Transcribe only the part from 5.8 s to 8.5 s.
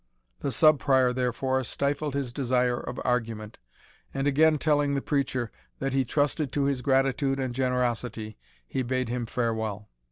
he trusted to his gratitude and generosity,